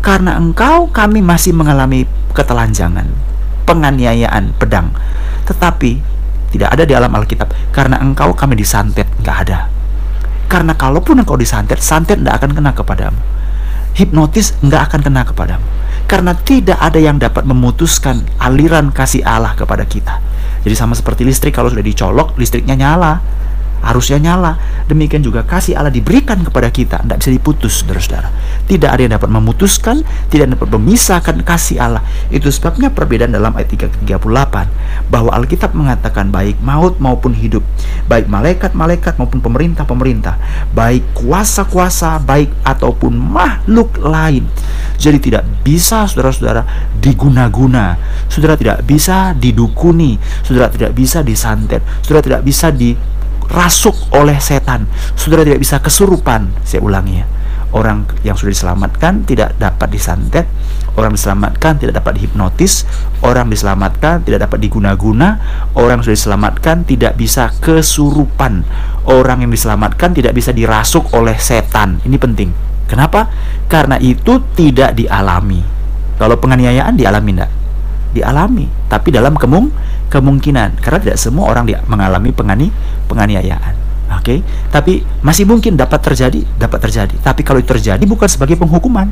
karena 0.00 0.36
engkau 0.36 0.88
kami 0.88 1.20
masih 1.24 1.52
mengalami 1.56 2.04
ketelanjangan, 2.32 3.08
penganiayaan 3.64 4.56
pedang. 4.56 4.92
Tetapi 5.48 6.00
tidak 6.50 6.68
ada 6.74 6.82
di 6.82 6.92
alam 6.92 7.10
Alkitab. 7.14 7.70
Karena 7.70 8.02
engkau 8.02 8.34
kami 8.34 8.58
disantet, 8.58 9.06
nggak 9.22 9.36
ada. 9.46 9.70
Karena 10.50 10.74
kalaupun 10.74 11.22
engkau 11.22 11.38
disantet, 11.38 11.78
santet 11.78 12.18
tidak 12.18 12.42
akan 12.42 12.50
kena 12.58 12.70
kepadamu. 12.74 13.20
Hipnotis 13.94 14.58
nggak 14.62 14.82
akan 14.90 15.00
kena 15.06 15.22
kepadamu. 15.26 15.66
Karena 16.10 16.34
tidak 16.34 16.78
ada 16.82 16.98
yang 16.98 17.22
dapat 17.22 17.46
memutuskan 17.46 18.26
aliran 18.42 18.90
kasih 18.90 19.22
Allah 19.22 19.54
kepada 19.54 19.86
kita. 19.86 20.18
Jadi 20.66 20.74
sama 20.74 20.98
seperti 20.98 21.22
listrik 21.22 21.54
kalau 21.54 21.70
sudah 21.70 21.86
dicolok, 21.86 22.34
listriknya 22.34 22.74
nyala 22.74 23.22
harusnya 23.80 24.20
nyala. 24.20 24.56
Demikian 24.86 25.24
juga 25.24 25.44
kasih 25.44 25.76
Allah 25.76 25.92
diberikan 25.92 26.40
kepada 26.44 26.68
kita, 26.68 27.00
tidak 27.02 27.18
bisa 27.24 27.30
diputus, 27.32 27.82
saudara-saudara. 27.82 28.28
Tidak 28.68 28.86
ada 28.86 29.00
yang 29.00 29.12
dapat 29.16 29.30
memutuskan, 29.32 30.04
tidak 30.30 30.54
dapat 30.54 30.68
memisahkan 30.78 31.36
kasih 31.42 31.82
Allah. 31.82 32.02
Itu 32.30 32.52
sebabnya 32.52 32.92
perbedaan 32.92 33.34
dalam 33.34 33.56
ayat 33.56 33.72
338 33.72 35.10
bahwa 35.10 35.30
Alkitab 35.34 35.74
mengatakan 35.74 36.30
baik 36.30 36.60
maut 36.62 37.00
maupun 37.02 37.34
hidup, 37.34 37.64
baik 38.06 38.30
malaikat-malaikat 38.30 39.18
maupun 39.18 39.42
pemerintah-pemerintah, 39.42 40.38
baik 40.76 41.02
kuasa-kuasa, 41.16 42.22
baik 42.22 42.52
ataupun 42.62 43.16
makhluk 43.16 43.98
lain. 43.98 44.46
Jadi 45.00 45.18
tidak 45.32 45.48
bisa 45.64 46.04
saudara-saudara 46.04 46.92
diguna-guna, 47.00 47.96
saudara 48.28 48.54
tidak 48.54 48.84
bisa 48.84 49.32
didukuni, 49.32 50.20
saudara 50.44 50.68
tidak 50.68 50.92
bisa 50.92 51.24
disantet, 51.24 51.80
saudara 52.04 52.20
tidak 52.20 52.42
bisa 52.44 52.68
di 52.68 52.92
rasuk 53.50 53.94
oleh 54.14 54.38
setan. 54.38 54.86
Saudara 55.18 55.42
tidak 55.42 55.60
bisa 55.60 55.82
kesurupan. 55.82 56.54
Saya 56.62 56.80
ulangi 56.80 57.20
ya. 57.20 57.26
Orang 57.70 58.02
yang 58.26 58.34
sudah 58.34 58.50
diselamatkan 58.50 59.22
tidak 59.30 59.54
dapat 59.54 59.94
disantet, 59.94 60.42
orang 60.98 61.14
diselamatkan 61.14 61.78
tidak 61.78 62.02
dapat 62.02 62.18
dihipnotis, 62.18 62.82
orang 63.22 63.46
diselamatkan 63.46 64.26
tidak 64.26 64.50
dapat 64.50 64.58
diguna-guna, 64.58 65.38
orang 65.78 66.02
yang 66.02 66.04
sudah 66.10 66.18
diselamatkan 66.18 66.82
tidak 66.82 67.14
bisa 67.14 67.54
kesurupan, 67.62 68.66
orang 69.06 69.46
yang 69.46 69.54
diselamatkan 69.54 70.10
tidak 70.10 70.34
bisa 70.34 70.50
dirasuk 70.50 71.14
oleh 71.14 71.38
setan. 71.38 72.02
Ini 72.02 72.18
penting. 72.18 72.50
Kenapa? 72.90 73.30
Karena 73.70 74.02
itu 74.02 74.42
tidak 74.58 74.98
dialami. 74.98 75.62
Kalau 76.18 76.42
penganiayaan 76.42 76.98
dialami 76.98 77.38
enggak? 77.38 77.59
Dialami, 78.10 78.66
tapi 78.90 79.14
dalam 79.14 79.38
kemung 79.38 79.70
kemungkinan 80.10 80.82
karena 80.82 80.98
tidak 80.98 81.18
semua 81.22 81.54
orang 81.54 81.70
mengalami 81.86 82.34
pengani 82.34 82.68
penganiayaan. 83.06 83.78
Oke, 84.10 84.26
okay? 84.26 84.38
tapi 84.74 85.06
masih 85.22 85.46
mungkin 85.46 85.78
dapat 85.78 86.02
terjadi, 86.02 86.42
dapat 86.58 86.82
terjadi. 86.82 87.14
Tapi 87.22 87.46
kalau 87.46 87.62
terjadi 87.62 88.02
bukan 88.02 88.26
sebagai 88.26 88.58
penghukuman, 88.58 89.06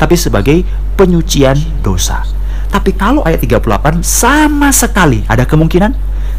tapi 0.00 0.16
sebagai 0.16 0.64
penyucian 0.96 1.60
dosa. 1.84 2.24
Tapi 2.72 2.96
kalau 2.96 3.20
ayat 3.28 3.44
38 3.44 4.00
sama 4.00 4.72
sekali 4.72 5.20
ada 5.28 5.44
kemungkinan? 5.44 5.92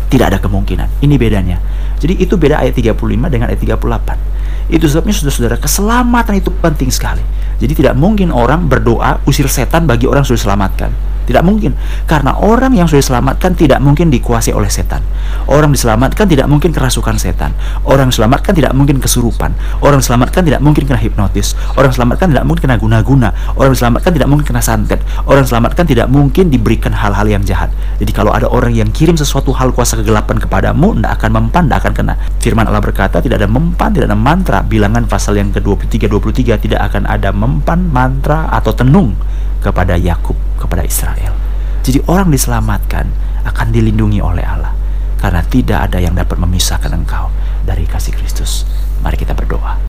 Tidak 0.10 0.26
ada 0.26 0.42
kemungkinan. 0.42 1.06
Ini 1.06 1.16
bedanya. 1.22 1.62
Jadi 2.02 2.18
itu 2.18 2.34
beda 2.34 2.66
ayat 2.66 2.74
35 2.74 2.98
dengan 3.30 3.54
ayat 3.54 3.62
38. 3.62 4.63
Itu 4.74 4.90
sebabnya 4.90 5.14
saudara-saudara 5.14 5.62
keselamatan 5.62 6.34
itu 6.42 6.50
penting 6.50 6.90
sekali. 6.90 7.22
Jadi 7.62 7.86
tidak 7.86 7.94
mungkin 7.94 8.34
orang 8.34 8.66
berdoa 8.66 9.22
usir 9.30 9.46
setan 9.46 9.86
bagi 9.86 10.10
orang 10.10 10.26
sudah 10.26 10.42
selamatkan 10.50 11.14
tidak 11.24 11.44
mungkin. 11.44 11.72
Karena 12.06 12.36
orang 12.36 12.76
yang 12.76 12.86
sudah 12.88 13.00
diselamatkan 13.00 13.56
tidak 13.56 13.80
mungkin 13.80 14.12
dikuasai 14.12 14.52
oleh 14.52 14.68
setan. 14.68 15.00
Orang 15.48 15.72
diselamatkan 15.72 16.28
tidak 16.28 16.48
mungkin 16.52 16.76
kerasukan 16.76 17.16
setan. 17.16 17.56
Orang 17.88 18.12
diselamatkan 18.12 18.54
tidak 18.54 18.76
mungkin 18.76 19.00
kesurupan. 19.00 19.56
Orang 19.80 20.04
diselamatkan 20.04 20.44
tidak 20.44 20.60
mungkin 20.60 20.84
kena 20.88 21.00
hipnotis. 21.00 21.56
Orang 21.80 21.96
diselamatkan 21.96 22.32
tidak 22.32 22.46
mungkin 22.48 22.64
kena 22.68 22.78
guna-guna. 22.80 23.30
Orang 23.56 23.72
diselamatkan 23.76 24.12
tidak 24.12 24.28
mungkin 24.30 24.46
kena 24.46 24.62
santet. 24.64 25.00
Orang 25.24 25.48
diselamatkan 25.48 25.86
tidak 25.88 26.08
mungkin 26.12 26.52
diberikan 26.52 26.92
hal-hal 26.92 27.26
yang 27.28 27.44
jahat. 27.44 27.72
Jadi 28.00 28.12
kalau 28.12 28.36
ada 28.36 28.52
orang 28.52 28.76
yang 28.76 28.92
kirim 28.92 29.16
sesuatu 29.16 29.56
hal 29.56 29.72
kuasa 29.72 30.00
kegelapan 30.00 30.40
kepadamu, 30.40 30.96
tidak 31.00 31.12
akan 31.24 31.30
mempan, 31.40 31.64
tidak 31.68 31.80
akan 31.88 31.94
kena. 31.96 32.14
Firman 32.44 32.68
Allah 32.68 32.84
berkata 32.84 33.24
tidak 33.24 33.40
ada 33.40 33.48
mempan, 33.48 33.96
tidak 33.96 34.12
ada 34.12 34.20
mantra. 34.20 34.60
Bilangan 34.66 35.06
pasal 35.06 35.38
yang 35.38 35.54
ke-23 35.54 36.10
23 36.10 36.64
tidak 36.66 36.82
akan 36.92 37.04
ada 37.06 37.30
mempan, 37.30 37.88
mantra 37.92 38.50
atau 38.50 38.74
tenung 38.74 39.14
kepada 39.62 39.96
Yakub, 40.00 40.36
kepada 40.58 40.82
Israel. 40.84 41.36
Jadi 41.84 42.00
orang 42.08 42.32
diselamatkan 42.32 43.06
akan 43.44 43.68
dilindungi 43.76 44.24
oleh 44.24 44.44
Allah 44.44 44.72
karena 45.20 45.44
tidak 45.48 45.92
ada 45.92 46.00
yang 46.00 46.16
dapat 46.16 46.36
memisahkan 46.36 46.92
engkau 46.92 47.32
dari 47.64 47.88
kasih 47.88 48.16
Kristus. 48.16 48.68
Mari 49.04 49.20
kita 49.20 49.32
berdoa. 49.36 49.80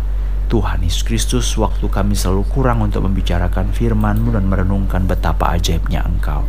Tuhan 0.46 0.86
Yesus 0.86 1.02
Kristus, 1.02 1.50
waktu 1.58 1.90
kami 1.90 2.14
selalu 2.14 2.46
kurang 2.46 2.86
untuk 2.86 3.02
membicarakan 3.02 3.74
firman-Mu 3.74 4.38
dan 4.38 4.46
merenungkan 4.46 5.02
betapa 5.02 5.50
ajaibnya 5.56 6.06
Engkau. 6.06 6.46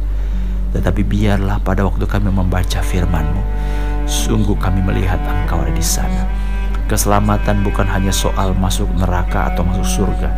Tetapi 0.78 1.02
biarlah 1.02 1.58
pada 1.64 1.82
waktu 1.82 2.06
kami 2.06 2.30
membaca 2.30 2.86
firman-Mu, 2.86 3.42
sungguh 4.06 4.54
kami 4.62 4.86
melihat 4.86 5.18
Engkau 5.26 5.66
ada 5.66 5.74
di 5.74 5.82
sana. 5.82 6.45
Keselamatan 6.86 7.66
bukan 7.66 7.90
hanya 7.90 8.14
soal 8.14 8.54
masuk 8.54 8.86
neraka 8.94 9.50
atau 9.50 9.66
masuk 9.66 10.06
surga, 10.06 10.30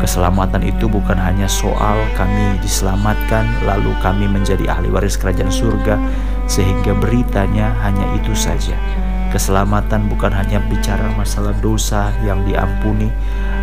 Keselamatan 0.00 0.64
itu 0.64 0.88
bukan 0.88 1.20
hanya 1.20 1.44
soal 1.44 2.00
kami 2.16 2.56
diselamatkan 2.64 3.44
lalu 3.68 3.92
kami 4.00 4.24
menjadi 4.24 4.72
ahli 4.72 4.88
waris 4.88 5.20
kerajaan 5.20 5.52
surga 5.52 6.00
sehingga 6.48 6.96
beritanya 6.96 7.76
hanya 7.84 8.08
itu 8.16 8.32
saja. 8.32 8.72
Keselamatan 9.28 10.08
bukan 10.08 10.32
hanya 10.32 10.56
bicara 10.72 11.04
masalah 11.20 11.52
dosa 11.60 12.16
yang 12.24 12.40
diampuni 12.48 13.12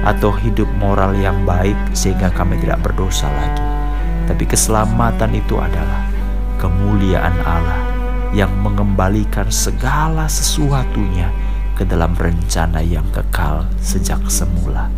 atau 0.05 0.29
hidup 0.29 0.69
moral 0.77 1.17
yang 1.17 1.41
baik 1.41 1.75
sehingga 1.97 2.29
kami 2.29 2.61
tidak 2.61 2.85
berdosa 2.85 3.25
lagi. 3.33 3.65
Tapi 4.29 4.45
keselamatan 4.45 5.33
itu 5.33 5.57
adalah 5.57 6.05
kemuliaan 6.61 7.33
Allah 7.49 7.81
yang 8.29 8.53
mengembalikan 8.61 9.49
segala 9.49 10.29
sesuatunya 10.29 11.33
ke 11.77 11.85
dalam 11.85 12.17
rencana 12.17 12.81
yang 12.81 13.05
kekal 13.13 13.69
sejak 13.77 14.17
semula. 14.25 14.89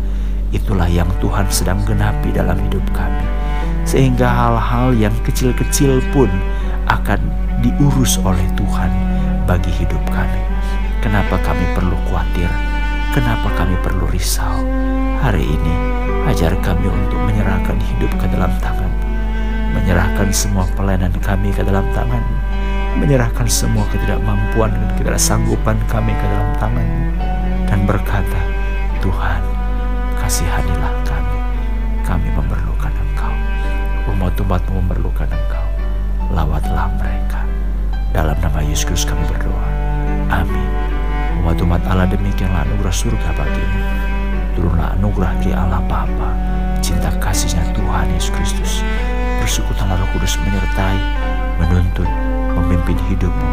Itulah 0.50 0.88
yang 0.88 1.12
Tuhan 1.20 1.44
sedang 1.52 1.84
genapi 1.84 2.32
dalam 2.32 2.56
hidup 2.56 2.82
kami. 2.96 3.22
Sehingga 3.84 4.24
hal-hal 4.24 4.96
yang 4.96 5.12
kecil-kecil 5.22 6.00
pun 6.16 6.32
akan 6.88 7.20
diurus 7.60 8.16
oleh 8.24 8.48
Tuhan 8.56 8.90
bagi 9.44 9.68
hidup 9.76 10.00
kami. 10.08 10.42
Kenapa 11.04 11.36
kami 11.44 11.68
perlu 11.76 11.94
khawatir? 12.08 12.48
Kenapa 13.12 13.52
kami 13.60 13.76
perlu 13.84 14.08
risau? 14.08 14.64
Hari 15.20 15.44
ini 15.44 15.74
ajar 16.32 16.56
kami 16.64 16.88
untuk 16.88 17.20
menyerahkan 17.28 17.76
hidup 17.76 18.08
ke 18.16 18.26
dalam 18.32 18.50
tangan 18.64 18.88
menyerahkan 19.70 20.28
semua 20.34 20.66
pelayanan 20.74 21.14
kami 21.22 21.54
ke 21.54 21.62
dalam 21.62 21.86
tangan 21.94 22.22
menyerahkan 22.98 23.46
semua 23.46 23.86
ketidakmampuan 23.94 24.74
dan 24.74 24.84
ketidaksanggupan 24.94 25.76
kami 25.86 26.10
ke 26.16 26.26
dalam 26.26 26.50
tangan 26.58 26.88
dan 27.70 27.86
berkata, 27.86 28.40
Tuhan, 28.98 29.42
kasihanilah 30.18 30.94
kami. 31.06 31.38
Kami 32.02 32.28
memerlukan 32.34 32.90
Engkau. 32.90 33.34
Umat-umatmu 34.10 34.82
memerlukan 34.82 35.30
Engkau. 35.30 35.66
Lawatlah 36.34 36.90
mereka. 36.98 37.46
Dalam 38.10 38.34
nama 38.42 38.58
Yesus 38.66 39.06
kami 39.06 39.22
berdoa. 39.30 39.66
Amin. 40.34 40.70
Umat-umat 41.40 41.82
Allah 41.86 42.10
demikianlah 42.10 42.66
anugerah 42.66 42.94
surga 42.94 43.28
bagimu. 43.38 43.80
Turunlah 44.58 44.98
anugerah 44.98 45.32
dari 45.38 45.54
Allah 45.54 45.80
Bapa, 45.86 46.30
cinta 46.82 47.08
kasihnya 47.22 47.70
Tuhan 47.70 48.10
Yesus 48.12 48.34
Kristus, 48.34 48.72
persekutuan 49.38 49.94
Roh 49.94 50.10
Kudus 50.10 50.36
menyertai, 50.42 50.98
menuntun, 51.62 52.10
memimpin 52.56 52.98
hidupmu 53.10 53.48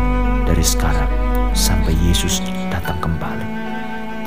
dari 0.50 0.66
sekarang 0.66 1.10
sampai 1.54 1.94
Yesus 2.04 2.42
datang 2.74 2.98
kembali. 2.98 3.48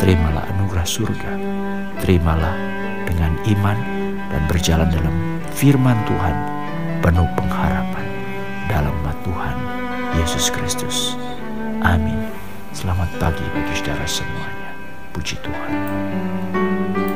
Terimalah 0.01 0.49
anugerah 0.57 0.87
surga, 0.89 1.33
terimalah 2.01 2.57
dengan 3.05 3.37
iman 3.45 3.79
dan 4.31 4.43
berjalan 4.49 4.89
dalam 4.89 5.15
firman 5.53 5.99
Tuhan 6.09 6.37
penuh 7.05 7.29
pengharapan 7.37 8.07
dalam 8.71 8.95
nama 9.11 9.27
Tuhan 9.27 9.57
Yesus 10.23 10.55
Kristus. 10.55 11.19
Amin. 11.83 12.31
Selamat 12.71 13.11
pagi 13.19 13.43
bagi 13.51 13.75
saudara 13.75 14.07
semuanya. 14.07 14.71
Puji 15.11 15.35
Tuhan. 15.43 17.10